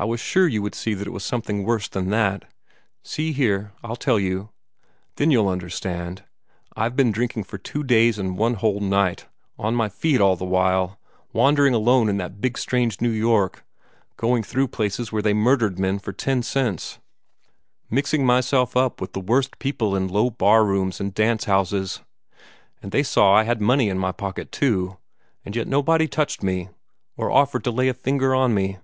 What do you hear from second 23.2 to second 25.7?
I had money in my pocket, too, and yet